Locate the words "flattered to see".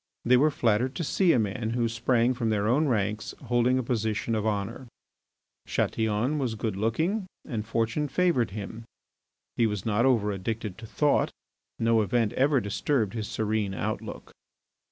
0.49-1.31